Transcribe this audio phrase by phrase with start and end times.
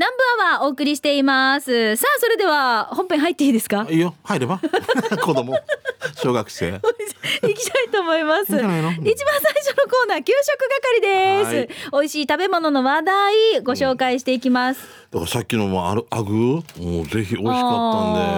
[0.00, 1.94] 南部アワーお送りしています。
[1.96, 3.86] さあそれでは本編入っていいですか？
[3.90, 4.14] いいよ。
[4.22, 4.58] 入れば。
[5.20, 5.54] 子供。
[6.16, 6.70] 小学生。
[6.70, 6.80] 行
[7.54, 8.44] きたいと思います。
[8.44, 8.88] 一番最初
[9.76, 10.58] のコーナー給食
[10.94, 12.00] 係です、はい。
[12.00, 16.62] 美味しい食べ物の話題ご紹介していきます、だからさっきのもあるアグも
[17.02, 17.50] うぜひ美味しかった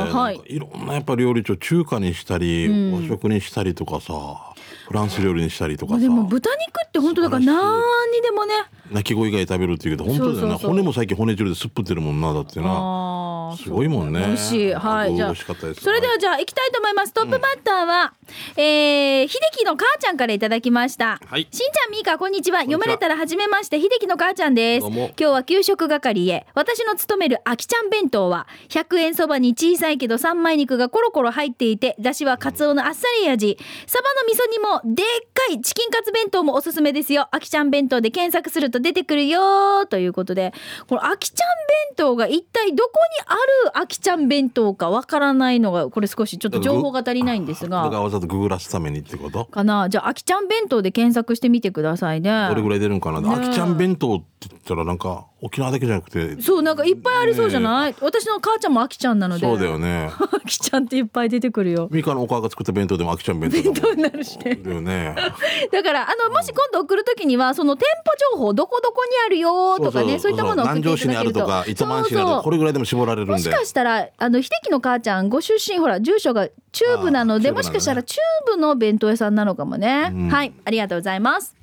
[0.09, 0.37] んで、はい。
[0.37, 4.52] なんかいろんなやっぱ料理長中華にしたり、和食にしたりとかさ
[4.93, 6.01] フランス料理にしたりとかさ。
[6.01, 8.53] でも豚肉って本当だから何にでもね。
[8.91, 10.71] 鳴き声以外食べるっていうけど本当だよねそうそうそう。
[10.71, 13.57] 骨も最近骨汁ですっぷってるもんなだってな。
[13.57, 14.21] すごいもんね。
[14.21, 14.75] 美味しい。
[14.75, 17.15] はいじゃあそれではじゃあ行きたいと思います。
[17.15, 18.13] トップバッターは、
[18.57, 21.49] えー、秀樹の母ちゃんからいただきました、はい。
[21.51, 22.61] しんちゃんみーかこんにちは。
[22.61, 24.87] 読まれたら初めまして秀樹の母ちゃんです。
[24.87, 26.47] 今日は給食係へ。
[26.55, 33.57] 私の勤めるあきちゃん弁当は100円そばに小さいけど三枚肉がコロコロ入っていてだしはカツオのあっさり味。
[33.87, 37.29] サバの味噌煮もでっかいチキンカツ弁当もおすすめですよ。
[37.31, 40.53] あきちゃん弁当で検索すると出てくるよということで
[40.89, 41.49] このあきちゃん
[41.89, 49.45] 弁当が一体どこにあるあきちゃん弁当かわからないのがこれ少しちょっと情報が足りないんですだからがわざとググらすためにってこと？
[49.47, 49.89] かな？
[49.89, 52.49] じゃああきちゃん弁当で検索してみてくださいね。
[52.49, 59.47] どれぐらい出るんかな、ねあきちゃん弁当って言ったらなんか沖縄だけじゃなくてそうなんかいっぱいありそうじゃない、私の母ちゃんもあきちゃんなので。
[59.47, 60.11] そうだよね。
[60.13, 61.89] あきちゃんっていっぱい出てくるよ。
[61.91, 64.57] ミカのお母が作った弁当でもあきちゃん弁当になるしね。
[64.57, 65.15] だよね。
[65.73, 71.19] だからあのもし今度送るときにはその店舗情報どこどこにあるよとかねそういったものを送っていただけると。
[71.21, 73.33] あるとか糸満市にあるそうそうこれぐらいでも絞られるんで。
[73.33, 80.29] もしかしたらあの秀樹の母ちゃんご出身ほら住所が中部なのであーもしかしたら中中部の弁当屋さんなのかもね、うん。
[80.29, 80.53] はい。
[80.65, 81.55] ありがとうございます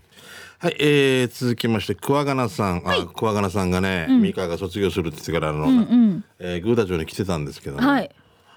[0.61, 8.11] はい、えー、続きまして桑名さん、あ桑名さんがね、ミカが卒業するって言ってからあの、うんえー、グーダ城に来てたんですけどね、はい。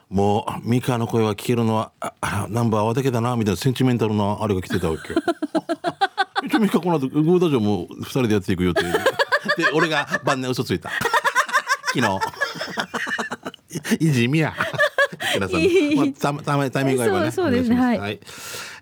[0.08, 5.12] もうあミカの声は聞けるのはああナンバーはだけだなみたいなセンチメンタルなあれが来てたわけ。
[5.12, 5.20] よ。
[6.45, 8.92] 一応ミカこの後グーダ城も二人でやっていくよっていう
[9.56, 10.91] で 俺が晩年嘘ついた。
[11.95, 12.19] 昨日。
[14.05, 14.53] いじみや。
[15.34, 15.61] 皆さん、
[15.97, 17.30] まあ、たたまタイミングが合えばね。
[17.30, 17.77] そうそうですね。
[17.77, 18.20] お願いはい。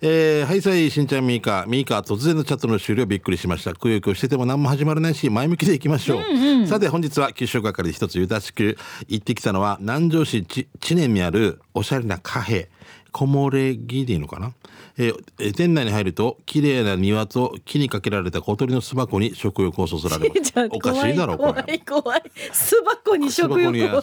[0.02, 1.66] えー、はいさいしんちゃんみーか。
[1.68, 3.04] みーか突然のチャットの終了。
[3.04, 3.74] びっくりしました。
[3.74, 8.78] くよくよしてても何も始まらないし前向きでいきましょう、さて本日は給食係で一つゆたしく
[9.08, 12.68] 行ってきたのは南城市ち知念にあるおしゃれなカフェ。
[13.12, 14.52] 木漏れ木でいいのかな、
[14.96, 20.52] えーえー店内に入ると綺麗な庭と木にかけられた小鳥の巣箱に食欲をそそられます。
[20.72, 22.22] おかしいだろこ怖れい怖い怖い。
[22.52, 24.02] 巣箱に食欲を。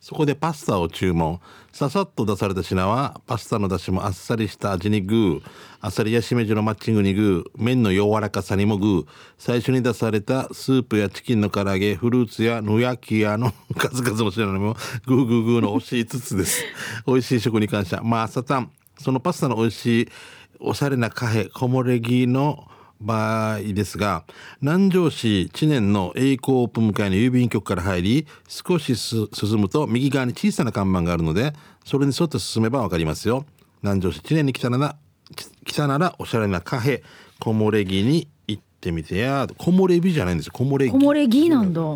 [0.00, 1.40] そこでパスタを注文
[1.72, 5.42] ささっと出された品はパスタの出汁もあっさりした味にグー
[5.80, 9.06] あさりやしめじのマッチングにグー麺の柔らかさにもグー
[9.38, 14.76] 最初に出されたスープやチキンの唐揚げフルーツや野焼き屋の 数々の品にも
[15.06, 16.64] グーグーグーの惜しいつつです。
[17.06, 18.00] 美味しい食に感謝。
[18.02, 20.08] まあサタンそのパスタの美味しい
[20.58, 22.68] おしゃれなカフェ木漏れ木の
[23.00, 24.24] 場合ですが
[24.60, 33.46] 南城市知念の栄光オープン向かいの郵便局から入り少し進むと右側に小さな看板があるのでそれに沿って進めばわかりますよ。
[33.82, 34.96] 南城市知念に来たなら
[35.64, 37.02] 来たならおしゃれなカフェ
[37.38, 38.28] 木漏れ木に
[38.80, 40.52] ってみてや木漏れ日じゃないんですよ。
[40.54, 41.82] 木漏れ木木漏れ木なんだ。
[41.82, 41.86] あ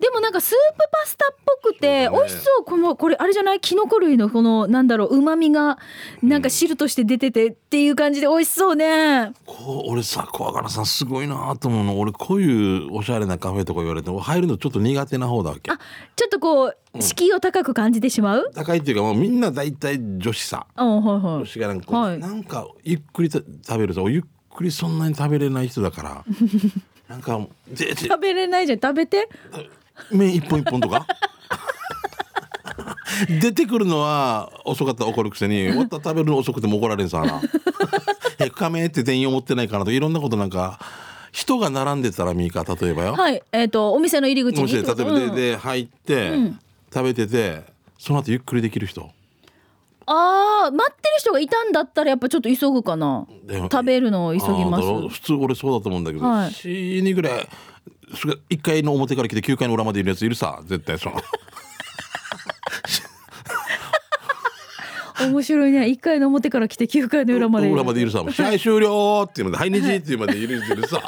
[0.00, 2.10] でもなんかスープパスタっぽくてね。
[2.10, 2.64] 美味しそう。
[2.64, 3.60] このこれあれじゃない？
[3.60, 5.78] キノコ類のこのなんだろう旨味が
[6.20, 9.32] なんか汁として出ててっていう感じで美味しそうね。
[9.46, 12.00] こう俺さ小若菜さんすごいなと思うの。
[12.00, 15.70] 俺こういうおしゃれなカフェとか言われても入るのちょっと苦手な方だわけ。
[15.70, 15.78] あ
[16.16, 20.66] ちょっとこう敷居を高く感じてしまう、高いっていうかもうみんな大体女子さ。
[20.74, 21.34] あはいはい。
[21.38, 22.18] 女子がなんか、はい。
[22.18, 24.22] なんかゆっくりと食べるとゆっ
[24.54, 26.24] くりそんなに食べれない人だから
[27.08, 27.38] なんか
[27.76, 28.80] 食べれないじゃん。
[28.80, 29.28] 食べて。
[30.10, 31.06] 麺一本一本とか？
[33.40, 35.68] 出てくるのは遅かったら怒るくせに。
[35.68, 37.40] 終わったら食べるの遅くても怒られんさな
[38.38, 40.78] え深めって店員思ってないかなといろんなことなんか
[41.30, 45.34] 人が並んでたらみーか例えばよ、はいえっ、とお店の入り口に例えばで,、うん。
[45.34, 46.58] で入って、ん。
[46.92, 47.62] 食べてて
[47.98, 49.10] その後ゆっくりできる人
[50.06, 53.26] あー待ってる人がいたんだったらやっぱちょっと急ぐかな。
[53.70, 55.08] 食べるのを急ぎます。
[55.08, 56.50] 普通俺そうだと思うんだけど、はい。
[56.50, 57.48] 4人ぐらい
[58.14, 61.16] それ1階の表から来て9階の裏までいるやついるさ絶対その。
[65.20, 65.86] 面白いね。
[65.86, 68.22] 1階の表から来て9階の裏まで裏までいるさ。
[68.30, 71.00] 試合終了っていうので「はい日」っていうまでいるいるさ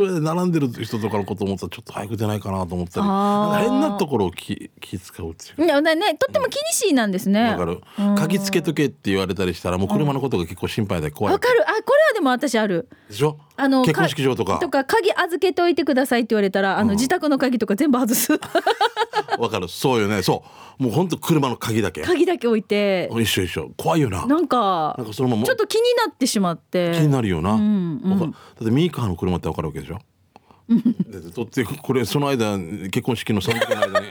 [0.00, 3.06] それで並んでる人とかのこと思ったらちょっと早く出ないかなと思ったり。
[3.68, 7.50] 変なところを気気使うっていういやねねとっても気にしいなんですね。
[7.50, 7.80] わかる。
[7.98, 8.14] うん。
[8.14, 11.34] 鍵つけとけって言われたりしたらもう車のことが結構心配で怖い。
[11.34, 11.62] わかる。
[11.68, 12.88] あこれはでも私ある。
[13.10, 13.38] でしょ？
[13.60, 14.58] あの結婚式場とか。
[14.58, 16.96] とか鍵預けておいてくださいって言われたらあの、うん。
[16.96, 18.32] 自宅の鍵とか全部外す。
[19.38, 19.68] わかる。
[19.68, 20.22] そうよね。
[20.22, 20.44] そ
[20.78, 20.82] う。
[20.82, 22.02] もう本当車の鍵だけ。
[22.02, 23.10] 鍵だけ置いて。
[23.12, 23.70] 一緒一緒。
[23.76, 24.26] 怖いよな。
[24.26, 26.92] なんかなんかそのままちょっと気になってしまって。
[26.94, 27.60] 気になるよな、うん
[28.04, 28.18] うん。
[28.18, 28.30] だっ
[28.64, 29.98] てミーカーの車ってわかるわけでしょ？
[30.70, 34.06] で取ってこれその間結婚式の3時間の間に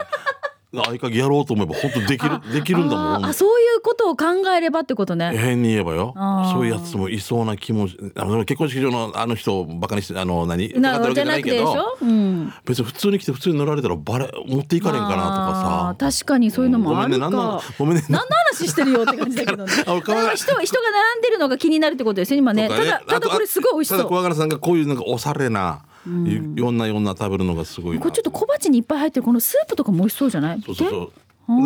[0.72, 3.26] 合鍵やろうと思えば本当できるできるんだもん。
[3.26, 4.26] あそういうことを考
[4.56, 5.36] えればってことね。
[5.36, 6.14] 変に言えばよ。
[6.52, 19.72] そういうやつもいそうな気もあの結婚式場のあの人をバカにしてあの何なバカってじゃなくてでしょ、うん、別に普通に来て普通に乗られたらバレ持っていかれんかなとかあー確かにそういうのもあるか、ごめんね何のごめんね 何の話してるよって感じだけどね。
[19.74, 22.70] 人人が並んでるのが気になるってことですよ今ね。
[22.70, 24.04] ただただこれすごい美味したそう。
[24.04, 25.82] だ桑原さんがこういうなんかおしゃれな、
[26.26, 28.02] いろんなよんな食べるのがすごいな。
[28.02, 30.62] これちょっと小鉢にいっぱい入ってるこのスープとかも美味しそうじゃない？
[30.62, 31.12] そうそうそう。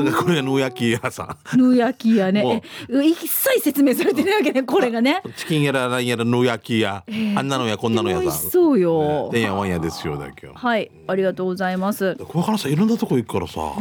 [0.05, 1.59] だからこれが野焼き屋さん。
[1.59, 5.21] ぬ焼きやもねえ一切説明されてないわけねこれがね。
[5.35, 7.03] チキンやら何やら野焼き屋、
[7.35, 12.15] あんなのやこんなのや美さそうよ、てんやわんやですよだけどはいありがとうございます。
[12.15, 13.79] 桑原さんいろんなとこ行くからさ、そ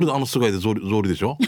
[0.00, 1.38] れであの菅井で草履草履でしょ？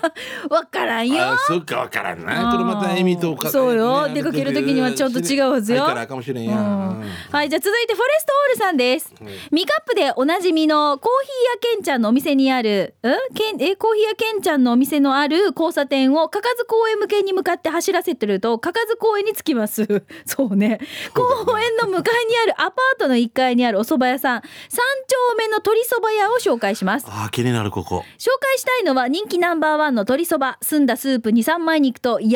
[0.50, 1.22] わからんよ。
[1.22, 2.52] あそっかわからんな。
[2.52, 4.08] これまたエミとかそうよ。
[4.08, 5.80] ね出かける時にはちょっと違うはずよ。
[5.80, 9.12] だからかもしれんや、はい、じゃあ続いてフォレストオールさんです。
[9.50, 13.34] ミカップでおなじみのコーヒー屋ケンちゃんのお店にある、ん？
[13.34, 19.86] けんえコーヒー屋ケンちゃんのお店のある交差点をかかず公園向けに向かって走らせてると、かかず公園に着きます。
[20.26, 20.80] そうね。
[21.14, 21.22] 公
[21.58, 24.84] 園の向かいにあるアパートの1階にあるお蕎麦屋さん、三
[25.30, 27.06] 丁目の鶏蕎麦屋を紹介します。
[27.08, 28.04] あー気になるここ。
[28.18, 32.34] 紹介したいのは人気ナンバーワンの鶏そば澄んだスープに三枚肉と柔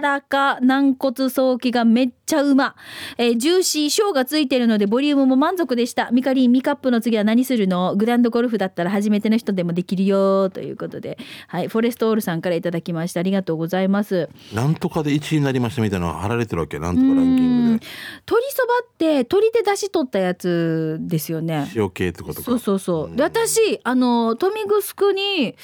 [0.00, 2.74] らか軟骨早期がめっちゃうま、
[3.18, 6.10] えージューシー小がついてるのでボリュームも満足でした。
[6.10, 7.96] ミカリンミカップの次は何するの？
[7.96, 11.18] グランドゴルフだったら初めての人でもできるよということで。
[11.48, 13.20] はいフォレストオールさんからいただきました。
[13.20, 14.28] ありがとうございます。
[14.54, 17.86] なんとかで1位になりましたみたいなの貼られてるわけなんとかランキングで。
[18.26, 21.70] 鶏そばって鶏で出汁取ったやつですよね。
[21.74, 22.42] 塩系ってことか。
[22.42, 23.16] そうそうそう。
[23.16, 25.56] で私あの豊見城に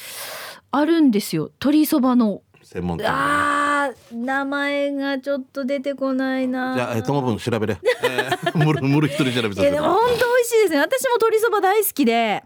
[0.70, 1.44] あるんですよ。
[1.60, 2.42] 鶏そばの。
[2.62, 3.10] 専門店ね。
[3.10, 6.74] あー名前がちょっと出てこないな。
[6.74, 10.78] じゃあえともぶん調べれ、えー、むるむる一人調べいや本当美味しいですね。
[10.78, 12.44] 私も鶏そば大好きで。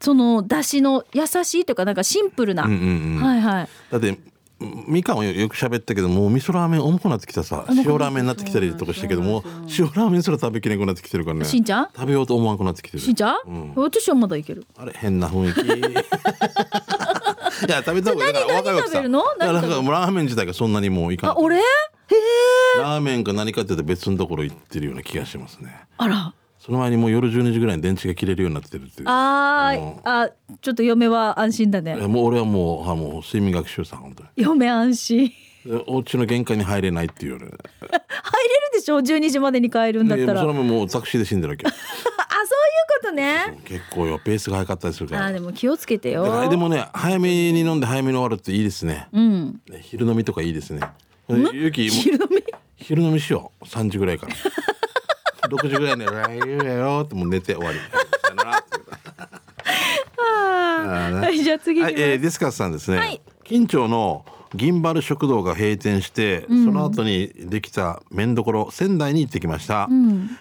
[0.00, 3.68] その出汁の優しいというかなんかシンプルな、うんうんうん、はいはい。
[3.90, 4.18] だって
[4.88, 7.66] みかんはよく喋ったけどもう味噌ラーメン重くなってきたさ。
[7.68, 9.42] 塩ラーメンになってきたりとかしたけども
[9.78, 11.44] 塩ラーメンすら食べきれなくなってきてるからね。
[11.44, 11.88] しんちゃん？
[11.94, 12.98] 食べようと思わなくなってきてる。
[13.02, 13.72] しんちゃん、うん。
[13.74, 14.64] 私はまだいける。
[14.78, 15.60] あれ変な雰囲気
[17.66, 18.30] いや食べた方がい。
[18.30, 19.20] いだから何若いわけさ何食べるの？
[19.20, 21.30] いやなん何食べるかもうラーメン自体がそんなにもういかん。
[21.30, 21.56] あ俺？
[21.56, 25.74] へえラーメンか何かって言別のところ行ってるような気がしますね。
[25.98, 26.34] あら。
[26.58, 29.08] その前にもう夜12時ぐらいに電池が切れるようになってるっていう。
[29.08, 29.80] あー。
[29.80, 29.84] う。
[29.96, 30.28] んあ
[30.60, 31.94] ちょっと嫁は安心だね。
[31.96, 34.28] もう俺はもうあもう睡眠学習さん本当に。
[34.36, 35.28] 嫁安心。
[35.28, 35.34] で
[35.86, 37.40] お家の玄関に入れないっていうね。
[37.40, 37.56] 入れる
[38.72, 40.40] でしょ？12時までに帰るんだったら。
[40.40, 41.66] あそういうそれももうタクシーで死んでるわけ。
[43.00, 43.58] ことね。
[43.64, 45.26] 結構よペースが早かったりするから。
[45.26, 46.48] あーでも気をつけてよ。
[46.48, 49.08] でもね早めに飲んで早めに終わるっていいですね。
[49.12, 49.60] うん。
[49.68, 50.80] ね昼飲みとかいいですね。
[51.52, 52.44] ゆきも昼飲み？
[52.76, 53.64] 昼飲みしよう。
[53.64, 54.34] 3時ぐらいから。
[55.48, 57.78] 6時ぐらいに「ライブやよ」ってもう寝て終わり。
[60.20, 63.20] はいじゃあ次行はい、えー、ディスカスさんですね、はい。
[63.44, 64.24] 近町の
[64.54, 69.88] 銀バル食堂が閉店して、その後にできた麺どころ仙台に行ってきました、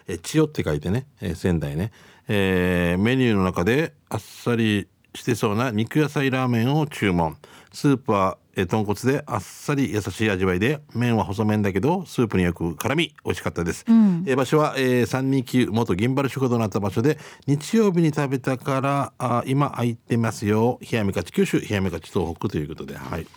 [0.07, 1.91] えー千代って書いてね、えー仙台ね、
[2.27, 7.37] えーメニューの中であっさりしてそうな肉野菜ラーメンを注文。
[7.71, 20.79] スープはえー豚骨であっさり優しい味わいで麺は細麺だけどスープによく絡み美味しかったです、えー場所は、えー、329元銀バル食堂のあった場所で日曜日に食べたからあ今空いてますよ。
[20.81, 23.27] 冷やみ勝ち九州冷やみ勝ち東北ということではい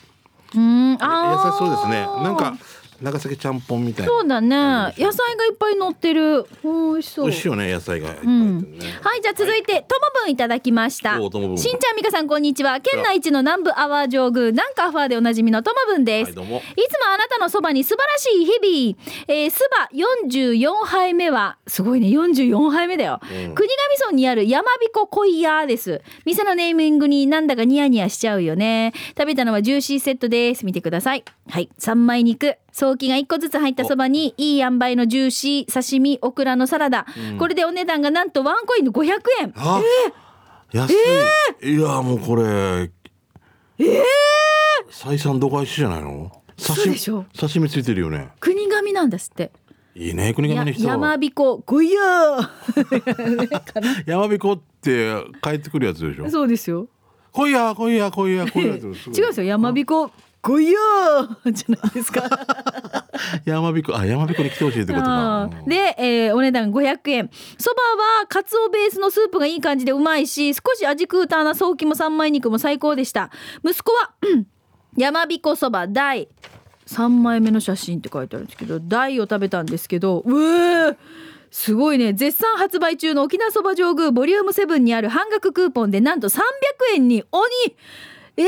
[0.54, 0.92] うん。
[0.92, 1.52] 優あー。
[1.52, 2.06] しそうですね。
[2.22, 2.56] なんか
[3.00, 4.12] 長崎ちゃんぽんみたいな。
[4.12, 4.56] そうだね。
[4.96, 6.46] 野菜がいっぱい乗ってる。
[6.62, 7.26] 美味しそう。
[7.26, 8.10] 美味しいよね野菜が。
[8.10, 11.18] いっぱい入ってるね、はい、じゃあ続いて、ともぶんいただきました。
[11.18, 12.80] しんちゃん、みかさん、こんにちは。
[12.80, 16.32] 県内一の南部アワー上宮、南下アファーでおなじみのともぶんです。
[16.38, 19.12] はいいつもあなたのそばに素晴らしい日々。
[19.28, 23.20] えー、すば44杯目は、すごいね、44杯目だよ。
[23.30, 23.64] 国頭
[24.06, 26.00] 村にある山彦恋屋です。
[26.24, 28.92] 店のネーミングになんだかニヤニヤしちゃうよね。
[29.16, 30.64] 食べたのはジューシーセットです。
[30.64, 31.24] 見てください。
[31.48, 32.56] はい、三枚肉。
[32.72, 37.06] 早期が1個ずつ入ったそばにいい塩梅のジューシー刺身オクラのサラダ、
[37.38, 39.82] これでお値段がなんとワンコインの500円あ、
[40.72, 40.90] 安
[41.62, 42.90] い、いやもうこれ。
[43.78, 44.02] え
[44.90, 46.30] 採算度外視じゃないの？
[46.56, 47.24] 刺身そうでしょ。
[47.38, 48.28] 刺身ついてるよね。
[48.40, 49.52] 国神なんですって。
[49.94, 56.30] いいね国や神の人山彦ごいやー山彦って帰ってくるやつでしょ？
[56.30, 56.88] そうですよ。
[57.32, 58.98] 来いや来いや来いや来いや 違うんで
[59.32, 59.44] すよ。
[59.44, 59.72] 山
[60.42, 62.22] 彦ごいやーじゃないですか。
[63.44, 65.50] 山彦あ山彦に来てほしいってことか。
[65.66, 67.82] で、えーお値段500円そば
[68.20, 73.30] はかつおベースのスープがいい感じでうまいし少し味クーターな早期も三枚肉も最高でした。
[73.64, 74.46] 息子はうん
[74.96, 76.28] 山彦そば大。
[76.86, 80.96] 3枚目の写真って書いてあるんですけど大を食べたんですけどうえー
[81.52, 82.14] すごいね。
[82.14, 86.40] 絶賛発売中の沖縄そば上宮ボリューム7にある半額クーポンでなんと300
[86.94, 87.46] 円に鬼。
[88.38, 88.46] えー、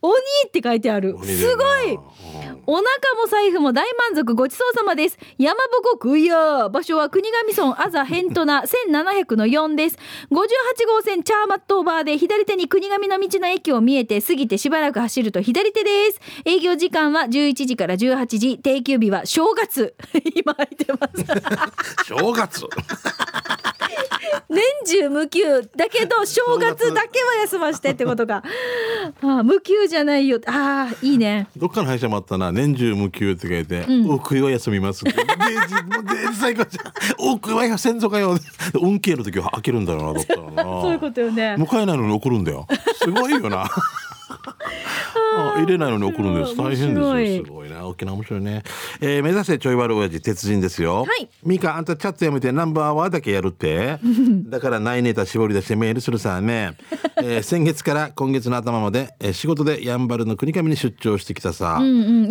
[0.00, 0.12] 鬼
[0.46, 1.16] って書いてある。
[1.24, 1.94] すごい。
[1.94, 2.62] うん。
[2.66, 2.84] お腹
[3.20, 5.18] も財布も大満足ごちそうさまです。
[5.38, 5.56] 山
[5.92, 9.98] ぼこや場所は国頭村あざへんとな 1700の4です。
[10.30, 10.36] 58
[10.86, 16.20] 号線チャーマットオーバーで左手に国頭の道の駅を見えて過ぎてしばらく走ると左手です。
[16.44, 18.58] 営業時間は11時から18時。
[18.58, 19.94] 定休日は正月。
[20.36, 21.24] 今空いてます。
[22.06, 22.66] 正月？
[24.48, 28.42] 年中無休だけど正月だけは休ましてってことか
[29.22, 30.40] ああ無休じゃないよ。
[30.46, 31.48] ああいいね。
[31.56, 32.52] どっかの会社もあったな。
[32.52, 35.18] 年中無休って書いて「お食いは休みます」って。
[36.38, 38.38] 最高じゃん「お食いは先祖かよ」
[38.80, 40.62] 運慶の時は開けるんだろ うなどっかのな。
[40.62, 41.56] そういうことよね。
[41.58, 42.66] 迎えないのに送るんだよ。
[43.02, 43.66] すごいよな。
[45.36, 47.00] あ入れないのに送るんです大変です
[47.40, 47.67] よすごい。
[47.67, 48.62] な沖縄面白いね、
[49.00, 51.04] えー、目指せちょい悪親父鉄人ですよ。
[51.04, 51.28] はい。
[51.44, 53.98] ミカあんたチャットやめてナンバーワーだけやるって。
[54.48, 56.76] だからないネタ絞り出してメールするさね、
[57.22, 61.80] えー、先月から今月の頭まで、えー、仕事でやんばるの国上に出張してきたさ、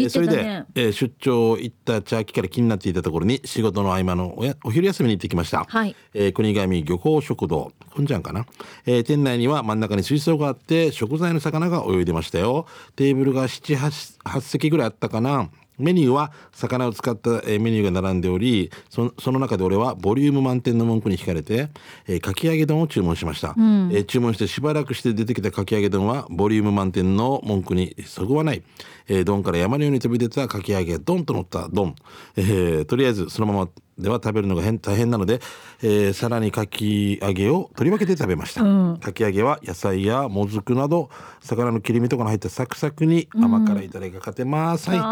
[0.09, 5.95] それで、えー出張行ったチャーキから気になっていたところに仕事の合間のおやお昼休みに行ってきました、はい。
[6.13, 7.71] えー国上漁港食堂。
[7.93, 8.45] ふんじゃんかな、
[8.85, 12.65] えー店内には真ん中に水槽があって食材の魚が泳いでましたよ。
[12.95, 15.46] テーブルが78席ぐらいあったかな
[15.77, 21.69] メニューは魚を使ったえーメニューが並んでおりそその中で俺はボリューム満点の文句に惹かれて、
[22.07, 28.63] えーかき揚げ丼を注文しました、えー注文してしばらくして出てきたかき揚げ丼はボリューム満点の文句にそぐわない、
[29.07, 31.95] えー丼から山のように飛び出たかき揚げドンと乗った丼、
[32.35, 35.39] えーとりあえずそのままでは食べるのが変大変なので、
[35.81, 38.61] えーさらにかき揚げを取り分けて食べました、
[39.03, 41.09] かき揚げは野菜やもずくなど
[41.41, 44.99] 魚の切り身とかの入ったサクサクに甘辛いタレがかかってます、はい。
[44.99, 45.03] あ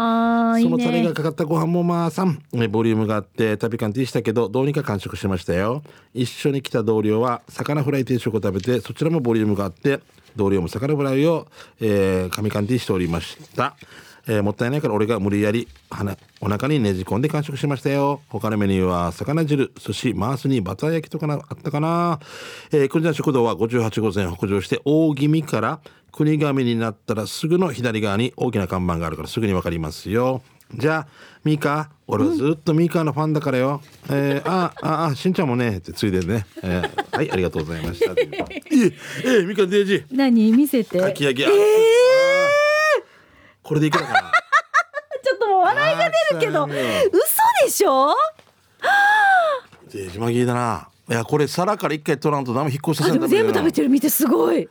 [0.56, 2.42] ーいそのタレがかかったご飯もまあさん。
[2.52, 5.82] えーボリュームがあって食べ感じしたけどどうにか完食しましたよ。
[6.14, 10.00] 一緒に来た同僚は魚フライ定食を食べてそちらもボリュームがあって
[10.36, 11.46] 同僚も魚フライを、
[11.80, 13.76] えー、紙缶ティしておりました
[14.28, 18.20] えーもったいないから俺が無理やり鼻お腹にねじ込んで完食しましたよ。
[18.28, 22.18] 他のメニューは魚汁寿司マースにバター焼きとかなあったかな、
[22.72, 25.80] えー、国山食堂は58号線北上して大気味から
[26.12, 30.42] 国神になったらすぐの左側に大きな看板があるからすぐにわかりますよ。
[30.74, 31.08] じゃあ
[31.44, 33.80] ミカ俺はずっとミカのファンだからよ、
[34.10, 38.10] えー、あああしんちゃんもねってついでね、えーはいありがとうございました。
[38.20, 38.92] ええ
[39.24, 40.04] えー、ミカデージ。
[40.10, 40.98] 何見せて？
[40.98, 41.48] かき揚げ、あ
[43.66, 44.20] これでいくのかな？
[45.24, 46.64] ちょっともう笑いが出るけど。
[46.66, 46.74] 嘘
[47.64, 48.14] でしょ？
[49.92, 50.88] デージマギーだな。
[51.08, 52.70] いやこれ皿から一回取らんとダメ。
[52.70, 54.68] 引っ越しさあでも全部食べるてる見てすごい。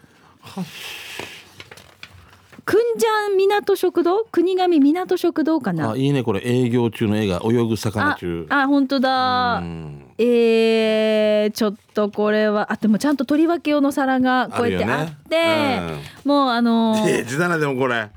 [2.65, 4.25] くんじゃん港食堂？
[4.31, 5.91] 国神港食堂かな？
[5.91, 6.41] あいいねこれ。
[6.45, 8.47] 営業中の絵が泳ぐ魚あ中。
[8.49, 9.57] あ本当だ。
[9.57, 10.01] うん。
[10.17, 15.81] えー、ちょっとこれはあでもちゃんと取り分け用の皿がこうやってあってね。
[16.23, 18.09] もうあのーデージだなでもこれ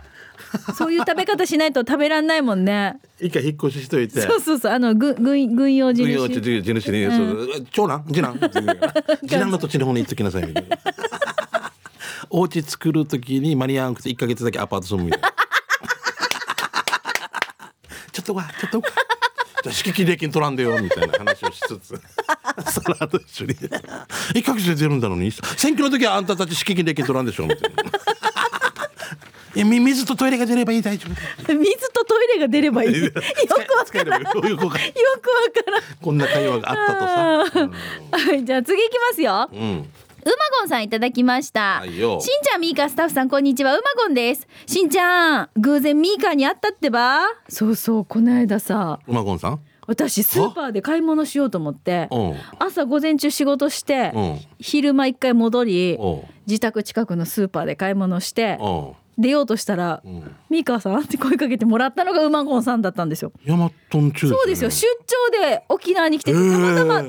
[0.77, 2.99] そういう食べ方しないと食べらんないもんね。
[3.21, 4.21] 一回引っ越ししといて。
[4.21, 8.39] そうそうそうあのぐ軍軍用軍用地主に、そう長男次男
[9.21, 10.79] 次男の土地の方に行っときなさいみたいな
[12.31, 15.29] お家作る時に間に合わなくて1か月だけアパート住むみたいな。
[18.13, 18.85] ちょっとわちょっとわ
[19.63, 22.01] じゃあ敷金礼金取らんでよみたいな話をしつつ。
[22.71, 23.55] その後一緒に。
[23.55, 25.33] 1か月で出るんだのに。
[25.33, 27.83] 選挙の時はあんたたち敷金礼金取らんでしょみたいな
[29.59, 31.15] いやみ水とトイレが出ればいい大丈夫。
[31.53, 32.95] 水とトイレが出ればいい。
[33.03, 33.17] よく
[33.77, 34.79] わ使えればよくわか
[35.69, 35.83] らん。
[36.01, 37.69] こんな会話があったとさ、
[38.31, 39.51] はい、じゃあ次いきますよ。
[39.53, 39.61] うん。
[39.61, 39.91] うん
[40.25, 41.79] うまごんさんいただきました。
[41.81, 42.21] はいよ。
[42.21, 43.75] しんちゃんみーかスタッフさんこんにちは。
[43.77, 44.47] うまごんです。
[44.67, 47.21] しんちゃん偶然みーかに会ったってば。
[47.49, 49.01] そうそうこの間さ。
[49.09, 49.61] 馬ゴンさん？
[49.87, 52.19] 私スーパーで買い物しようと思ってう。
[52.19, 54.21] ん朝午前中仕事してう。
[54.21, 55.99] ん昼間一回戻り
[56.47, 58.59] 自宅近くのスーパーで買い物して
[59.19, 63.33] 出ようとしたらうん「みーかさん?」って声かけてもらったのがうまごんさんだったんですよ。
[63.45, 64.71] ヤマトン中そうですよ。
[64.71, 66.53] 出張で沖縄に来ててへー。
[66.53, 67.09] たまたまたま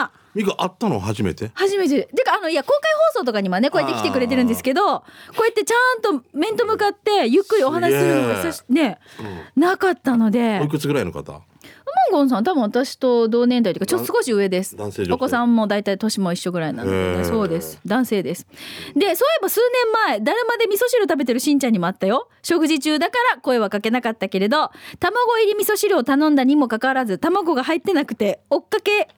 [0.00, 1.52] まミカ会ったの初めて？
[1.54, 2.08] 初めて。
[2.12, 2.80] てかあのいや公開
[3.12, 5.04] 放送とかにもねこうやって来てくれてるんですけどこ
[5.42, 8.98] うやってちゃんと面と向かってゆっくりお話しするのが久しね
[9.54, 10.58] なかったので。
[10.60, 11.42] おいくつぐらいの方？
[12.10, 14.76] ゴンさん多分私と同年代というかちょっと少し上です。
[15.10, 17.80] お子さんも大体年も一緒ぐらいなので、ね、そうです。
[17.86, 18.46] 男性です。
[18.94, 22.28] でそういえば数年前だるまで味噌汁食べてるしんちゃんにもあったよ。
[22.42, 24.70] 食事中だから声はかけなかったけれど
[25.00, 29.08] 卵入り味噌汁を頼んだにもかかわらず卵が入ってなくて追っかけ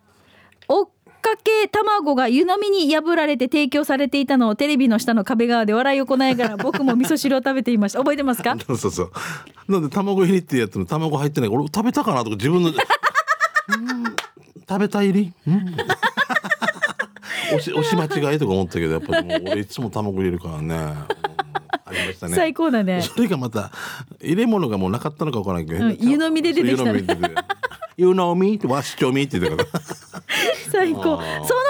[0.69, 0.89] 追っ
[1.27, 7.99] かけ卵が湯飲みに破られて提供されていたのをテレビの下の壁側で笑いをこないながら僕も味噌汁を食べていました。
[7.99, 8.57] 覚えてますか？
[8.65, 9.11] そうそうそう。
[9.69, 11.51] なんで卵入りってやつの卵入ってない。
[11.51, 12.79] 俺食べたかなとか自分の食
[14.79, 15.33] べたいり？
[15.49, 15.75] うん。
[17.49, 20.81] 押し押し間違いとか思ったけどやっぱもう俺いつも卵入れるからね、うん。
[20.81, 21.07] あ
[21.93, 22.35] りましたね。
[22.37, 23.03] 最高だね。
[23.03, 23.71] それがまた
[24.21, 27.03] 入れ物がもうなかったのかわからないけど、うん湯飲みで出てきたね
[27.99, 29.85] そう湯飲みで出てくる湯飲みっしちょみって言ってたから。
[30.71, 31.03] 最高。
[31.03, 31.19] その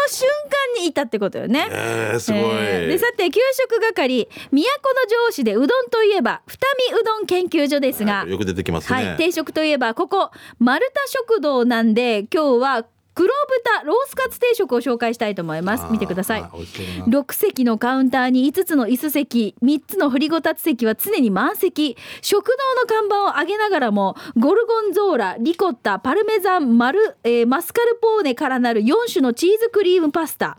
[0.09, 0.29] 瞬
[0.77, 1.69] 間にいたってことよね。
[1.71, 2.89] えー、すごい、えー。
[2.89, 4.29] でさて給食係。
[4.51, 6.59] 都城市でうどんといえば二
[6.93, 8.25] 見うどん研究所ですが。
[8.27, 13.29] よく出てきますね、はい、定食といえばここ丸太食堂なんで今日は黒
[13.65, 15.87] 豚ロースカツ定食を紹介したいと思います。
[15.91, 16.43] 見てください。
[16.43, 17.19] あー美味しそうだな。
[17.21, 21.97] 6席のカウンターに5つの椅子席3つの振りごたつ席は常に満席。
[22.21, 30.59] 食堂の看板を上げながらもゴルゴンゾーラリコッタパルメザンマル、えーマスカルポーネからなる4種のチーズクリームパスタ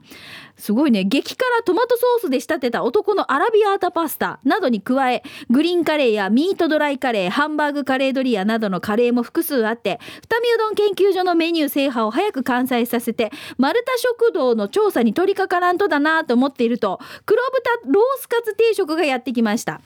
[0.58, 17.42] すごいね激辛トマトソースで仕立てた男のアラビアータパスタなどに加えグリーンカレーやミートドライカレーハンバーグカレードリアなどのカレーも複数あって二見うどん研究所のメニュー制覇を早く完済させて丸太食堂の調査に取り掛からんとだなと思っていると黒
[17.84, 19.82] 豚ロースカツ定食がやってきました。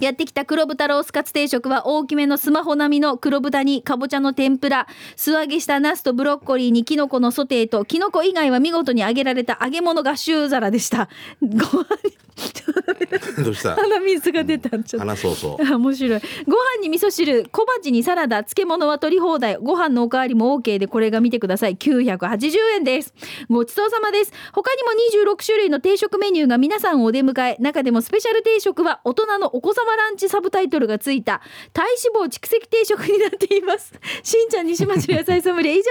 [0.00, 11.08] やってきた黒豚ロースカツ定食は大きめのスマホ並みの黒豚にかぼちゃの天ぷら素揚げしたナスとブロッコリーにキノコのソテーとキノコ以外は見事に揚げられた揚げ物合衆皿でした。
[11.42, 11.86] ご飯
[13.44, 13.74] どうした？
[13.74, 14.98] 鼻水が出たちょっと。
[14.98, 15.64] 花そうそう。
[15.64, 16.20] あ面白い。
[16.46, 19.56] ご飯に味噌汁小鉢にサラダ漬物は取り放題。
[19.56, 21.76] ご飯のおかわりも OK でこれが見てください。
[21.76, 23.14] 980円です。
[23.48, 24.32] ごちそうさまです。
[24.52, 24.90] 他にも
[25.34, 27.56] 26種類の定食メニューが皆さんをお出迎え。
[27.60, 31.42] 中でもスペシャル定食は大人のお子様ランチサブタイトルがついた。
[31.72, 31.86] 体
[32.16, 33.92] 脂肪蓄積定食になっています。
[34.22, 35.82] しんちゃん西町の野菜ソムリエ以上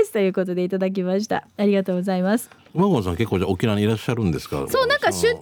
[0.00, 0.12] です。
[0.12, 1.46] ということでいただきました。
[1.56, 4.66] ありがとうございます馬郷さん結構じゃあ沖縄にいらっしゃるんですか？
[4.68, 5.38] そうなんか出張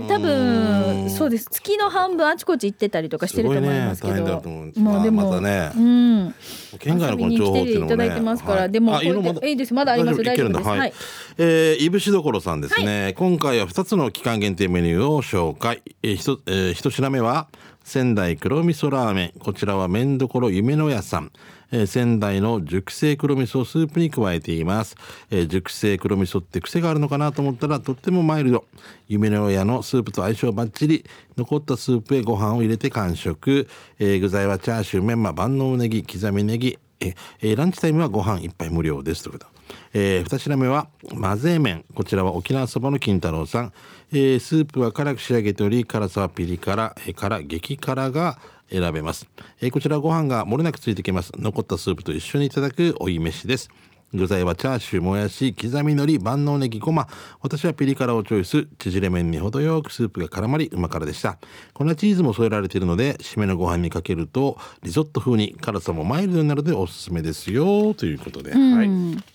[0.00, 1.48] で多分そうです。
[1.50, 4.14] 月の半分あちこち行ってたりとかしてると思いますけど。
[4.14, 4.30] すごいね。
[4.30, 4.80] 大変だと思うんです。
[4.80, 5.72] まあでも、まあまたね。
[5.76, 6.34] うん。
[6.78, 7.86] 県外のこの情報っていうのもね。
[7.86, 7.88] い。
[7.88, 9.74] ただいてますからはいでもいいです。
[9.74, 10.22] まだあります。
[10.22, 10.52] 大丈夫。
[10.52, 10.68] です。
[10.68, 10.92] はい。
[11.38, 17.48] えーいぶしどころさんですね、今回は2つの期間限定メニューを紹介、えーひとえー一品目は
[17.84, 19.38] 仙台黒味噌ラーメン。
[19.38, 21.30] こちらは麺どころ夢の屋さん
[21.74, 24.96] えー仙台の熟成黒味噌スープに加えています、
[25.30, 28.64] えー熟成黒味噌って癖があるのかなと思ったらとってもマイルド。
[29.08, 31.04] 夢の親のスープと相性バッチリ。
[31.36, 33.66] 残ったスープへご飯を入れて完食、
[33.98, 36.78] えー具材はチャーシューメンマ万能ネギ刻みネギ。
[37.00, 39.24] えーランチタイムはご飯一杯無料です。
[39.24, 39.53] ということ
[39.92, 43.72] えー、2品目は混ぜ麺こちらは沖縄そばの金太郎さん、
[44.12, 48.38] えースープは辛く仕上げており辛さはピリ辛、えー辛激辛が
[48.70, 49.28] 選べます、
[49.60, 51.32] えーこちらはご飯が漏れなくついてきます。
[51.36, 53.70] 残ったスープと一緒にいただくおい飯です。
[54.14, 57.08] 具材はチャーシューもやし刻み海苔万能ネギごま。
[57.40, 58.68] 私はピリ辛をチョイス。
[58.78, 61.38] 縮れ麺に程よくスープが絡まりうま辛でした。
[61.72, 67.92] 粉チーズも添えられているので締めのご飯にかけるとリゾット風に辛さもマイルドになるのでおすすめですよ。
[67.94, 69.33] ということで、はい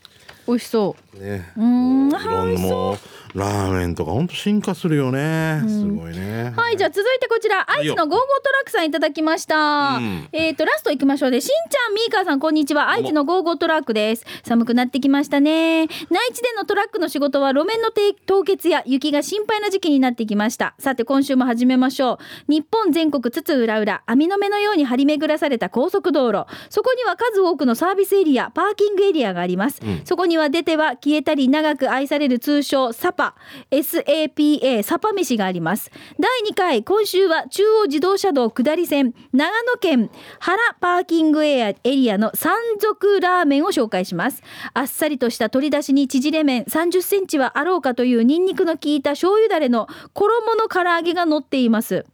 [0.49, 1.19] 美味しそう。
[1.19, 2.97] ね、うーんいろんなもう
[3.35, 9.97] ラーメンとか本当進化するよね、すごいねはい、じゃあ続いてこちら、愛知のゴーゴートラックさんいただきました。
[9.97, 12.89] うんえっ、と、ラスト行きましょうで、しんちゃん、みーかーさん、こんにちは。
[12.89, 14.25] 愛知のゴーゴートラックです。
[14.43, 15.83] 寒くなってきましたね。
[15.83, 15.89] 内
[16.33, 20.75] 地でのトラックの仕事は路面のて凍結や雪が心配な時期になってきました。
[20.79, 22.51] さて、今週も始めましょう。
[22.51, 26.45] 日本全国津々浦々、網の目のように張り巡らされた高速道路。
[26.69, 29.81] そこには数多くのサービスエリア、パーキングエリアがあります。
[30.05, 33.35] そこには出ては消えたり長く愛される通称サパ
[33.69, 35.91] SAPA サパ飯があります。
[36.17, 44.41] 第2回今週は中央自動車道下り線長野県原パーキングエリアの山賊ラーメンを紹介します。
[44.73, 52.05] あっさりとした鶏出しに縮れ麺30センチはあろうかというニンニクの効いた醤油だれの衣の唐揚げが乗っています。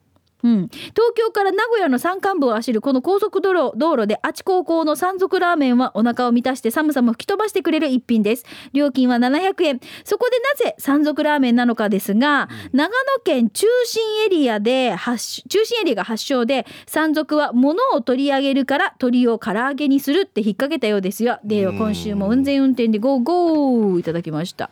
[0.44, 8.46] うん、東京から名古屋の山間部を走るこの高速道路道路であち高校の山賊ラーメンはお腹を満たして寒さも吹き飛ばしてくれる一品です。
[8.74, 9.80] 料金は700円。
[10.04, 12.94] そこでなぜ山賊ラーメンなのかですが、長野
[13.24, 21.40] 県中心エリアで発中心エリアが発祥で山賊は物を取り上げるから鳥を唐揚げにするって引っ掛けたようですよ。
[21.44, 24.70] では今週も運転運転でゴーゴーいただきました。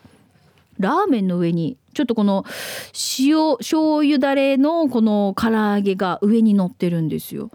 [0.79, 2.45] ラーメンの上にちょっとこの
[3.19, 7.51] 塩醤油だれのこの唐揚げが上に乗ってるんですよ。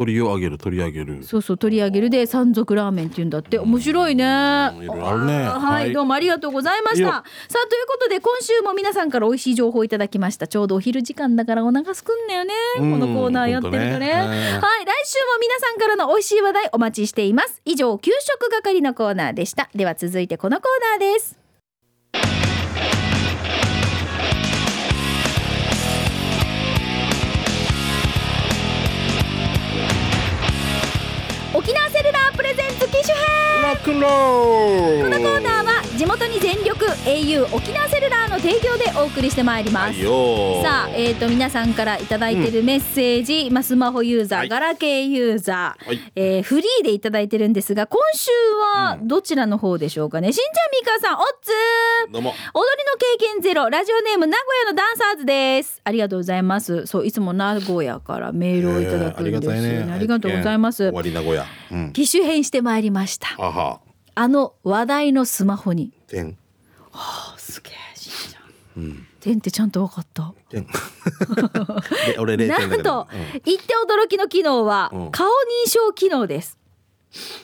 [0.00, 1.22] 鳥をあげる鳥あげる。
[1.24, 3.58] そうそう取り上げるで山賊ラーメンって言うんだって。
[3.58, 4.24] 面白いね。
[4.24, 4.30] ね。
[4.30, 5.92] はい、はい。
[5.92, 7.10] どうもありがとうございました。
[7.10, 10.46] さあということで今週も皆さんから美味しい情報をいただきました。
[10.46, 12.54] ちょうどお昼時間だからお腹すくんだよね。
[12.78, 13.98] こうんのコーナーやってるとね。
[13.98, 14.12] ね。
[14.14, 17.60] はい来週も皆さんからの美味しい話題お待ちしています。
[17.66, 19.68] 以上給食係のコーナーでした。
[19.74, 21.39] では続いてこのコーナーです
[31.60, 33.40] 沖縄セルラープレゼンツ機種編。
[33.62, 44.48] ロックンロこのコーナーは地元に全力 au 沖縄セルラーの提供でお送りしてまいります、はいよさあ、えー、と皆さんからいただいてるメッセージ、まあ、スマホユーザー、はい。
[44.48, 46.12] ガラケーユーザー、はい。
[46.16, 48.30] えーフリーでいただいてるんですが今週
[48.74, 52.30] はどちらの方でしょうかね、しんちゃんみかさんおっつーどうも。
[52.30, 52.38] 踊り
[53.20, 55.82] の経験ゼロラジオネーム名古屋のダンサーズです。
[55.84, 56.86] ありがとうございます。
[56.86, 60.84] そういつも名古屋からメールをいただくんですよね、えーありがとうございます。
[60.84, 61.42] 終わり名古屋。
[61.42, 61.59] うん
[61.92, 63.28] 機種変してまいりました。
[63.36, 63.80] はは。
[64.14, 65.92] あの話題のスマホに。
[66.08, 66.36] 点
[66.92, 70.34] あすげえしんちゃん、点ってちゃんと分かった。
[70.48, 73.02] 点で俺0な点だけど。
[73.02, 73.08] んと、
[73.44, 75.10] 言って驚きの機能はうん。
[75.12, 76.58] 顔認証機能です。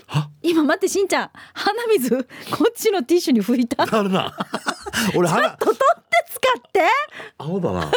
[0.07, 0.29] は？
[0.43, 1.31] 今待ってしんちゃん。
[1.55, 2.25] 鼻水？
[2.51, 3.83] こっちのティッシュに拭いた？
[3.83, 4.37] あるな。
[5.15, 5.51] 俺鼻。
[5.53, 5.83] と取って
[6.31, 6.83] 使って。
[7.39, 7.91] 青だな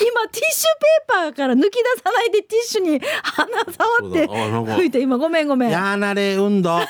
[0.00, 4.44] 今ティッシュペーパーから抜き出さないでティッシュに鼻触ってそうだ。
[4.44, 4.72] あなんか。
[4.76, 5.70] 拭いて今ごめんごめん。
[5.70, 6.80] やなれ運動。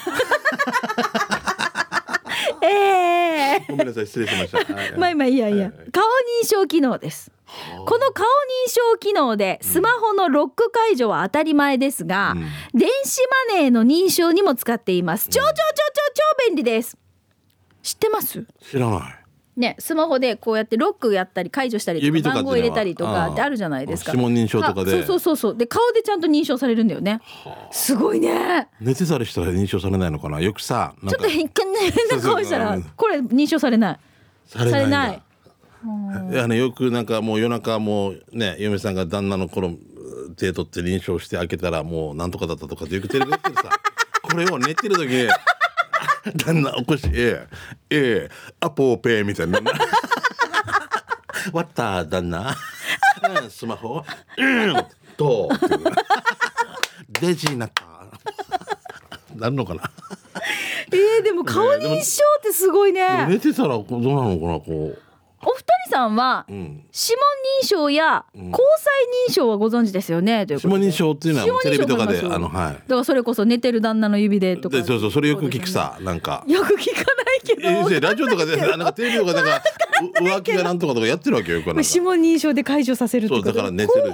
[2.63, 3.67] ええ。
[3.69, 4.75] ごめんなさい失礼しました。
[4.75, 4.93] はい。
[4.99, 5.65] まあ今いいやいいや。
[5.67, 5.77] はい。
[5.77, 6.03] はい顔
[6.43, 7.31] 認証機能です。
[7.85, 12.41] この顔認証機能でスマホのロック解除は当たり前ですが、うん。
[12.79, 15.29] 電子マネーの認証にも使っています。
[15.29, 15.55] 超超超超
[16.39, 16.97] 超便利です。
[17.83, 18.47] 知ってます？
[18.63, 19.22] 知らない
[19.63, 24.11] ねスマホでこうやってロックやったり解除したりと指か番号入れたりとかってあるじゃないですか。
[24.11, 24.93] 指紋認証とかで。
[24.93, 25.57] あそうそうそうそう。
[25.57, 27.21] で顔でちゃんと認証されるんだよね。
[27.71, 28.69] すごいね。
[28.81, 30.41] 寝てたりしたら認証されないのかな？
[30.41, 33.99] よくさちょっと変な 顔したらこれ認証されない。
[34.47, 35.03] されないんだ。
[35.03, 35.23] されない。
[36.33, 39.73] いやねよくなんかもう夜中もうね嫁さんが旦那の頃
[40.37, 43.65] 手取って認証して開けたらもうなんとかだったとかってよくテレビやってるさ。
[44.23, 45.29] これを寝てる時に
[46.25, 47.03] 旦那起こし。
[47.03, 47.47] て「え
[47.91, 47.97] え。
[47.97, 48.31] ええ。
[48.61, 49.61] アポーペー」みたいな
[51.53, 52.57] 「割った旦那。
[53.43, 54.05] うんスマホ。
[54.37, 54.75] うん。
[55.17, 55.81] どう?」っていう
[57.21, 57.85] デジになった。
[59.35, 59.91] なんのかな？
[60.93, 63.27] えー、でも顔認証ってすごいね。
[63.29, 64.95] 寝てたらどうなのかなこ
[65.45, 66.85] お二人さんはう、うん、指紋
[67.63, 68.59] 認証や交際
[69.29, 72.75] 認証はご存知ですよね、というこ指紋認証っていうのはテレビとかであのはい。
[72.75, 74.77] だからそれこそ寝てる旦那の指でとか。
[74.77, 76.45] でそうそうそれよく聞くさなんか。
[76.47, 78.93] よく聞かないけど、えーラジオとかでなんか。
[78.93, 79.63] テレビとかなんか
[80.21, 84.13] う浮気がなんとかとかやってるわけよ指紋認証で解除させるってだから寝てる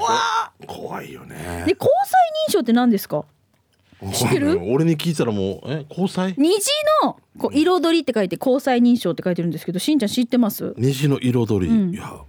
[0.67, 1.65] 怖いよね。
[1.67, 3.25] で交際認証って何ですか？
[4.13, 4.61] 知ってる？
[4.71, 5.87] 俺に聞いたらもうえ？
[5.91, 6.35] 交際？
[6.37, 6.59] 虹
[7.05, 10.75] のこう彩りって書いて交際認証って書いてるんですけどしんちゃん知ってます？
[10.77, 11.95] 虹の彩り、うん。
[11.95, 12.23] いやわ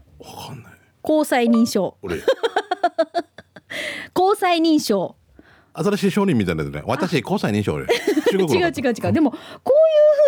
[0.48, 0.74] かんない。
[1.04, 1.96] 交際認証。
[2.02, 2.18] 俺。
[4.16, 5.16] 交際認証。
[5.74, 6.82] 新しい商人みたいなね。
[6.86, 7.88] 私交際認証違う
[8.50, 9.44] の違う違うでもこういう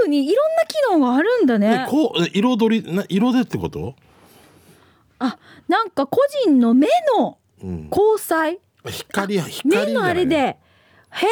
[0.03, 1.85] 風にいろんな機能があるんだね。
[1.87, 3.95] えこうえ彩りな色でってこと？
[5.19, 7.89] あなんか個人の目のうん。
[7.91, 8.59] 交際？
[8.85, 10.57] 光や光目のあれで
[11.11, 11.29] へえ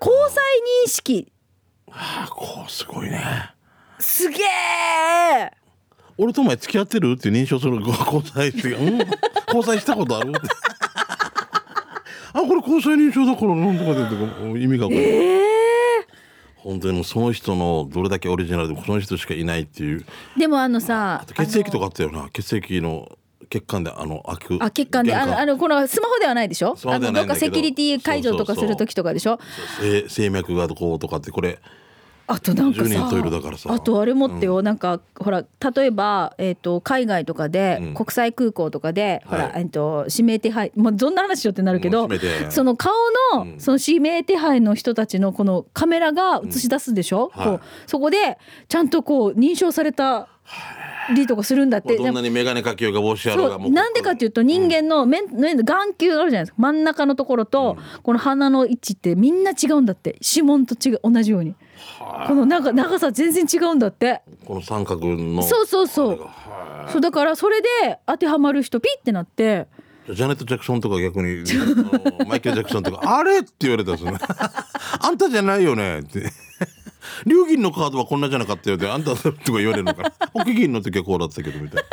[0.00, 0.42] 交際
[0.86, 1.32] 認識。
[1.90, 3.50] あーこうすごいね。
[3.98, 5.50] すげえ
[6.16, 7.14] 俺とお前付き合ってる？
[7.18, 8.98] って認証する交際して、 うん、
[9.48, 10.30] 交際したことある？
[10.30, 10.40] って。
[12.32, 14.14] あこれ交際認証だからなんとかでって
[14.62, 15.40] 意味が分かる、ええ
[16.56, 20.04] 本当にその人のどれだけオリジナルでもその人しかいないっていう。
[20.36, 22.28] でもあのさ血液とかあったよな。
[22.34, 23.10] 血液の
[23.50, 26.76] 血管であの開くあ血管であのあのこのスマホではないでしょ？
[26.86, 29.38] あのどっかセキュリティ解除とかする時とかでしょ？
[29.80, 31.58] 静静脈がこうとかってこれ。
[32.32, 33.74] あとなんか10人さ。
[33.74, 35.42] あとあれ持ってよ、なんかほら
[35.74, 37.94] 例えば、えー、と海外とかで、うん。
[37.94, 42.08] 国際空港とかで、ほら、はいえー、と指名手配もうどんな話しようってなるけど、
[42.50, 42.92] その顔
[43.34, 43.58] の、うん。
[43.58, 47.40] その指名手配の人たちのこのカメラが映し出すでしょ、うん。
[47.40, 47.58] はい。
[47.58, 50.28] こうそこでちゃんとこう認証された
[51.14, 51.96] りとかするんだって。
[51.96, 56.56] どんなに眼鏡かけようが帽子やろうがなんでかっていうと人間の目目の眼球があるじゃないですか。
[56.58, 60.16] 真ん中のところとこの鼻の位置ってみんな違うんだって。
[60.20, 61.54] 指紋と違う同じように。
[62.26, 64.22] この長長さ全然違うんだって。
[64.44, 66.28] この三角のそうそうそう。
[66.90, 67.68] そうだからそれで
[68.06, 69.66] 当てはまる人ピッてなって。
[70.10, 71.44] いジャネット・ジャクソンとか逆に
[72.26, 74.18] マイケル・ジャクソンとか「あれ?」って言われたんですよね
[75.00, 76.30] 「あんたじゃないよね」って
[77.26, 81.88] 「龍銀のカードはこんなじゃなかったよ」って「あんた」とか言われるのかな「保険銀の時はこうだったけど」みたいな。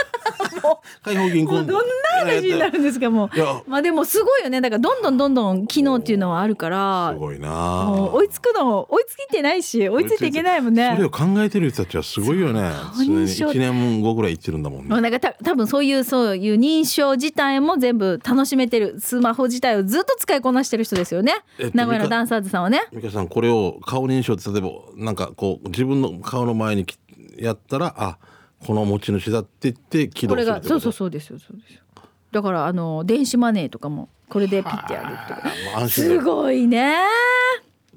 [1.03, 1.73] 解放銀行どんな
[2.17, 3.30] 話になるんですかもう。
[3.69, 4.62] まあでもすごいよね。
[4.62, 7.12] だからどんどんどんどん機能っていうのはあるから。
[7.13, 7.49] すごいな。
[7.86, 10.93] もう追いつくの追いつきてないし追いついていけないもんね。
[10.95, 12.71] それを考えてる人たちはすごいよね。
[12.93, 14.89] そう認証1年後ぐらい行ってるんだもんね。
[14.89, 18.95] もうなんかた多分そういうそういう認証自体も全部楽しめてる。
[18.99, 22.82] スマホ自体をずっと使いこなしてる人ですよね、えっと名古屋のダンサーズさんはね。
[22.93, 26.97] 美香さんこれを顔認証って例えばなんかこう自分の顔の前にき
[27.38, 28.17] やったらあ
[28.65, 30.62] この持ち主だって言って起動すること？
[30.62, 31.73] がそうそうそうですよそうです。
[31.75, 31.82] よ
[32.31, 35.79] だからあの電子マネーとかもこれでピッてやると。
[35.79, 36.95] かすごいね。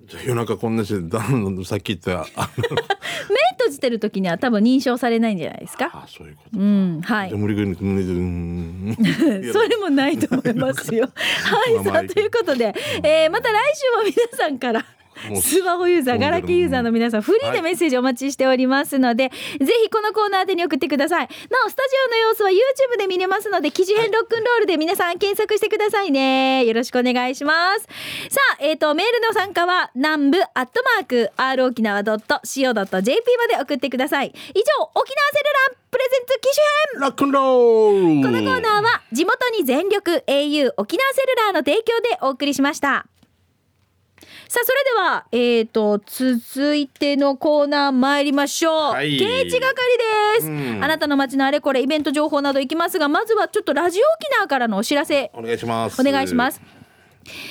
[0.06, 2.26] じゃあ夜中こんなしてだんさっき言った。
[2.58, 5.90] 目閉じてる時には多分認証されないんじゃないですか？
[5.92, 7.32] あそういうことうんはい。
[7.34, 11.08] 無理くり無理くりうーんそれもないと思いますよ。
[11.44, 13.54] はい、さあということで、えーまた来
[14.04, 14.84] 週も皆さんから。
[15.40, 21.28] スマホユーザー、ガラケーユーザーの皆さん、フリーでメッセージお待ちしておりますので、ぜひこのコーナー宛てに送ってください。
[21.50, 26.64] なお、スタジオの様子は YouTube で見れますので、記事編ロックンロールで皆さん検索してくださいね。
[26.64, 27.82] よろしくお願いします。
[28.30, 34.28] さあ、えっ、と、メールの参加は、南部アットマーク、r 沖縄 .co.jp まで送ってください。
[34.28, 43.06] 以上、沖縄セルラープレゼンツ機種編ロックンロールこのコーナーは地元に全力 au 沖縄セルラーの提供でお送りしました。
[44.50, 48.92] さあそれではえー、と続いてのコーナー参りましょう。
[48.94, 49.76] はい刑事係
[50.40, 56.60] です、うんあなたの街のあれこれイベント情報などいきますがまずはちょっとラジオ沖縄からのお知らせお願いしますお願いします。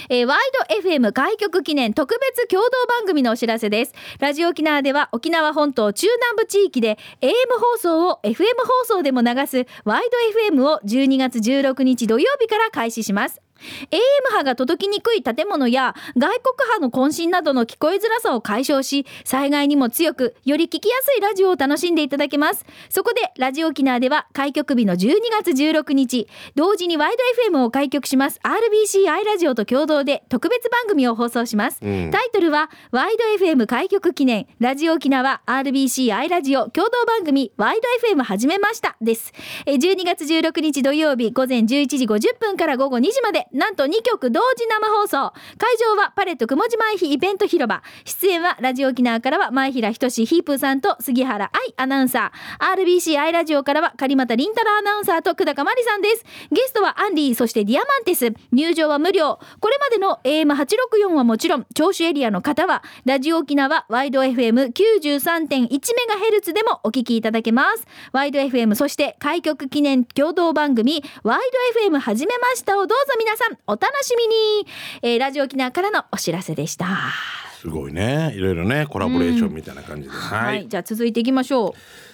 [0.10, 0.40] えーワイ
[0.84, 3.94] ド FM 開局記念特別共同番組のお知らせです。
[4.20, 7.32] ラジオ沖縄では沖縄本島中南部地域で AM
[7.62, 10.04] 放送を FM 放送でも流すワイ
[10.52, 13.42] ド FM を12月16日土曜日から開始します。
[13.92, 14.00] AM
[14.32, 22.66] 波が届きにくい建物や外国波の渾身などの聞こえづらさを解消し災害にも強くより聞きやすいラジオを楽しんでいただけます。
[22.90, 32.12] そこでラジオ沖縄では開局日の12月16日同時にワイド FM を開局します RBC アイラジオと共同で特別番組を放送します、うん。
[32.12, 39.34] タイトルはワイド FM 開局記念ラジオ沖縄 RBC アイラジオ共同番組ワイド FM 始めましたです。
[39.66, 45.34] えー12月16日土曜日午前11時50分から午後2時までなんと2曲同時生放送。
[45.58, 47.82] 会場はパレット雲島イベント広場。
[48.06, 52.76] 出演はラジオ沖縄からは前平仁ヒープーさんと杉原愛アナウンサー。
[52.76, 56.26] RBC アイラジオからは狩俣凛太郎アナウンサーと久高真理さんです。
[56.52, 67.88] ゲストはアンディそしてディアマンテス入場は無料これまでの AM864 はもちろん聴取エリアの方はラジオ沖縄ワイド FM93.1MHz でもお聞きいただけます。
[68.12, 71.40] ワイド FM そして開局記念共同番組ワイ
[71.74, 74.68] ド FM 始めましたをどうぞ皆さんお楽しみに、
[75.02, 77.49] えーラジオ沖縄からのお知らせでした。
[77.62, 81.74] すごいねいろいろねコラボレーションみたいな感じで、はい、じゃあ続いていきましょう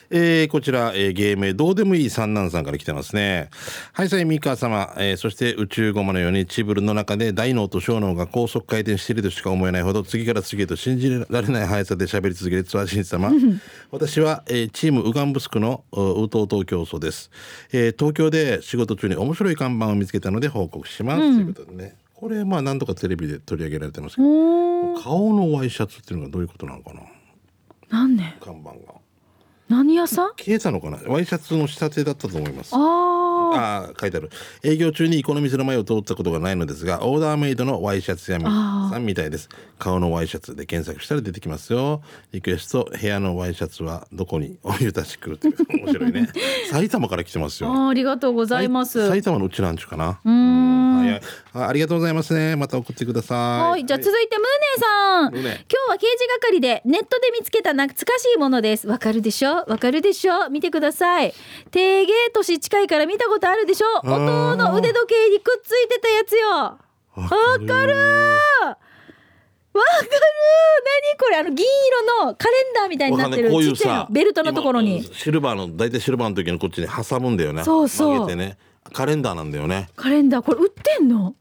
[0.09, 3.49] えーこちら、えー芸名どうでもいい三男さんから来てますね。
[3.93, 13.31] はい、さい、三川様、えーそして宇宙ゴマのようにチブルの中で大脳と小脳が高速回転しているとしか思えないほど次から次へと信じられない速さで喋り続けるツアー新様。
[13.91, 17.31] 私は、えーチームウガンブスクのうウトウトウ競争です、
[17.71, 21.35] えー東京で仕事中に面白い看板を見つけたので報告します。
[21.35, 21.95] ということでね。
[22.15, 24.27] これまあ何度かテレビで取り上げられてますけど
[25.01, 27.01] 顔のワイシャツっていうのがどういうことなのかな。
[27.89, 28.77] なんね看板が。
[29.67, 30.29] 何屋さん？
[30.37, 30.97] 消えたのかな？
[31.07, 32.73] ワイシャツの仕立てだったと思います。
[32.73, 33.99] あああー。
[34.01, 34.29] 書いてある。
[34.63, 39.49] 営業中にこの店の前を通ったことがないのですがオーダーメイドのワイシャツ屋さんみたいです。
[39.77, 42.01] 顔のワイシャツで検索したら出てきますよ。
[42.31, 44.57] リクエスト部屋のワイシャツはどこに？
[44.63, 46.29] お湯出してくるって面白いね。
[46.71, 47.87] 埼玉から来てますよ。
[47.89, 49.07] ありがとうございます。
[49.09, 50.19] 埼玉のうちなんちゅうかな。
[50.23, 50.97] うーん。
[51.05, 51.21] はい
[51.53, 52.55] あありがとうございますね。
[52.55, 53.35] また送ってくださ
[53.67, 53.69] い。
[53.71, 55.33] はい、じゃあ続いてムーネさん。
[55.33, 55.47] 今日
[55.89, 58.87] は刑事係でネットで見つけた懐かしいものです。
[58.87, 59.63] わかるでしょ？
[59.67, 60.49] わかるでしょ？
[60.49, 61.33] 見てください。
[61.71, 63.87] 定芸年近いから見たことあるでしょ？
[63.97, 64.13] あー。
[64.53, 66.49] 音の腕時計にくっついてたやつよ。
[66.49, 66.79] わ
[67.15, 67.29] わか
[67.63, 67.65] る。
[67.65, 67.95] わかる。
[69.73, 71.37] 何これ？
[71.37, 75.03] あの銀色のカレンダーみたいになってるこういうちっちゃいベルトのところに。
[75.03, 77.63] 今シルバーの大体シルバーの時にこっちに挟むんだよね。
[77.63, 78.13] そうそう。
[78.19, 78.57] 曲げてね
[78.93, 79.89] カレンダーなんだよね。
[79.95, 80.41] カレンダー。
[80.41, 81.35] これ売ってんの？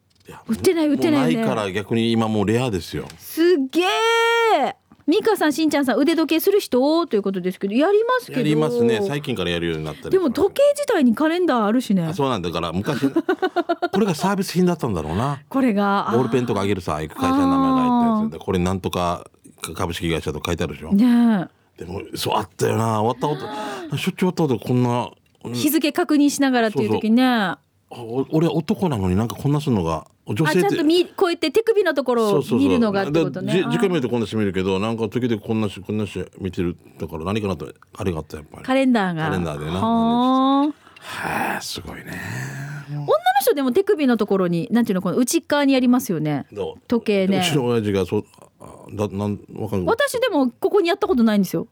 [0.48, 1.44] 売ってない売ってないよね。
[1.46, 3.06] ないから逆に今もうレアですよ。
[3.18, 4.74] すっげえ
[5.06, 7.06] ミカさんしんちゃんさん腕時計する人？
[7.06, 8.38] ということですけどやりますけど。
[8.38, 9.00] やりますね。
[9.06, 12.04] 最近からやるようになったりでも時計自体にカレンダーあるしね。
[12.04, 12.50] あそうなんだ。
[12.50, 15.42] から昔 これがサービス品だったんだろうな。
[15.48, 18.32] これがボールペンとかあげるさ行く会社の名前が入ったやつ。
[18.32, 19.26] でこれなんとか
[19.74, 23.02] 株式会社と書いてあるでしょ、ねでもそうあったよな。
[23.02, 23.50] 終わったこ
[23.90, 25.10] としょっちゅう終わったことこんな
[25.46, 27.56] え日付確認しながらっていう時にね
[28.30, 30.60] 俺男なのになんかこんなするのが女性って。
[30.60, 33.64] ちゃんと見こうやって手首のところを見るのがってことね。
[33.70, 38.64] 時間見るとこんなし見るけどなんか時々こんなしこんなし見てるだから何かなとあれがあったやっぱり。
[38.64, 39.24] カレンダーが。
[39.26, 39.72] カレンダーでな。
[39.80, 42.12] はあすごいね。
[43.44, 46.46] 人でも手首のところになんていうのこの内側にやりますよね。
[46.88, 47.38] 時計ね。
[47.38, 48.24] うちの親父がそう
[48.60, 51.68] あだなんわかん私でもここにやったことないんですよ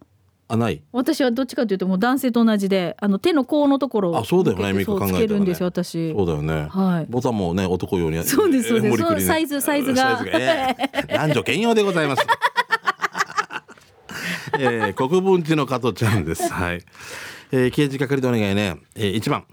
[0.52, 0.82] あない。
[0.92, 5.24] 私はどっちかというともう男性と同じであの手の甲のところをあそうだよね向けてミカ考えたらね。
[5.24, 6.12] つけるんですよ私。
[6.12, 7.06] そうだよね、はい。
[7.08, 8.98] ボタンもね男用にやそうですそうです。
[8.98, 10.18] ねそのサイズサイズが。
[10.18, 10.76] サイえ
[11.08, 12.26] え男女兼用でございます。
[14.60, 16.52] えー、国分寺の加トちゃんです。
[16.52, 16.82] はい、
[17.50, 19.44] えー、刑事係でお願いね、えー、1番。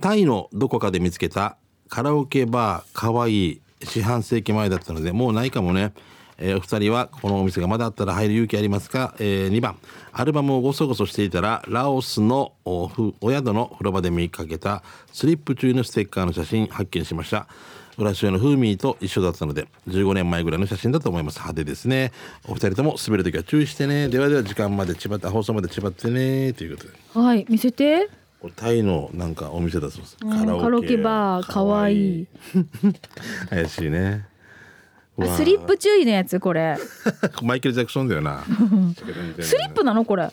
[0.00, 1.56] タイのどこかで見つけた
[1.88, 5.92] カラオケバーかわいい四半世紀前だったのでもうないかもね
[6.38, 9.76] えーお二人はこのお店がまだあったら入る勇気ありますか、えー、2番。
[10.12, 17.46] アルバムをごそごそしていたらラオスのおふお宿の風呂場で見かけたスリップ中のステッカーの写真発見しました。
[17.96, 21.36] 浦添の風味と一緒だったので15年前ぐらいの写真だと思います。
[21.36, 22.12] 派手ですね。
[22.48, 24.08] お二人とも滑る時は注意してね。
[24.08, 26.52] ではでは時間まで千葉って放送まで千葉ってね。
[26.54, 26.94] ということで。
[27.26, 27.46] はい。
[27.48, 28.08] 見せて。
[28.40, 30.16] これタイのなんかお店だそうです。
[30.20, 31.46] うんカラオケバー。
[31.46, 32.26] かわいい。
[33.48, 34.26] 怪しいね
[35.36, 36.76] スリップ注意のやつこれ。
[37.42, 38.44] マイケル・ジャクソンだよな。
[39.40, 40.28] スリップなのこれ。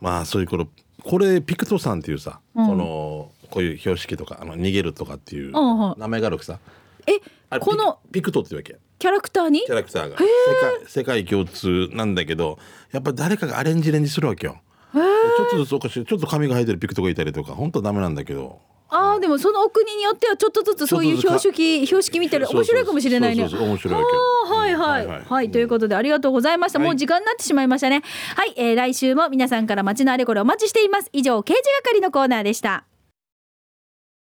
[0.00, 0.66] まあそういう頃
[1.04, 2.66] これピクトさんっていうさ、うん。
[2.66, 6.58] このこういう標識とかあの逃げるとかっていう名前があるわけさ。
[7.06, 7.12] え
[7.50, 8.76] あれこのピピクトっていうわけ。
[8.98, 9.60] キャラクターに？
[9.60, 10.16] キャラクターが。
[10.16, 12.58] 世界世界共通なんだけど
[12.92, 14.60] やっぱ誰かがアレンジレンジするわけよ。
[14.92, 16.04] ちょっとずつおかしい。
[16.04, 18.60] ちょっと髪が生えてるピクトがいたりとか本当はダメなんだけど
[18.94, 23.48] あーでもそのお国によってはちょっとずつそういう標識標識見たら面白いかもしれないね。
[23.48, 26.78] そう面白いはいはい、はいはいはい、ということでありがとうございました。
[26.78, 28.02] もう時間になってしまいましたね。
[28.36, 31.08] はい、えー来週も皆さんから街のあれこれお待ちしています。
[31.12, 32.84] 以上刑事係のコーナーでした。